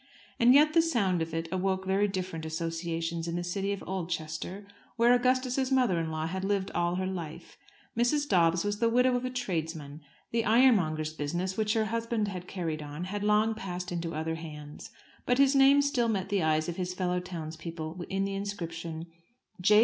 And 0.39 0.55
yet 0.55 0.73
the 0.73 0.81
sound 0.81 1.21
of 1.21 1.31
it 1.31 1.47
awoke 1.51 1.85
very 1.85 2.07
different 2.07 2.43
associations 2.43 3.27
in 3.27 3.35
the 3.35 3.43
city 3.43 3.71
of 3.71 3.83
Oldchester, 3.85 4.65
where 4.95 5.13
Augustus's 5.13 5.71
mother 5.71 5.99
in 5.99 6.09
law 6.09 6.25
had 6.25 6.43
lived 6.43 6.71
all 6.71 6.95
her 6.95 7.05
life. 7.05 7.55
Mrs. 7.95 8.27
Dobbs 8.27 8.63
was 8.65 8.79
the 8.79 8.89
widow 8.89 9.15
of 9.15 9.25
a 9.25 9.29
tradesman. 9.29 10.01
The 10.31 10.43
ironmonger's 10.43 11.13
business, 11.13 11.55
which 11.55 11.75
her 11.75 11.85
husband 11.85 12.29
had 12.29 12.47
carried 12.47 12.81
on, 12.81 13.03
had 13.03 13.23
long 13.23 13.53
passed 13.53 13.91
into 13.91 14.15
other 14.15 14.33
hands; 14.33 14.89
but 15.27 15.37
his 15.37 15.55
name 15.55 15.83
still 15.83 16.07
met 16.09 16.29
the 16.29 16.41
eyes 16.41 16.67
of 16.67 16.77
his 16.77 16.95
fellow 16.95 17.19
townsmen 17.19 18.07
in 18.09 18.25
the 18.25 18.33
inscription, 18.33 19.05
"J. 19.61 19.79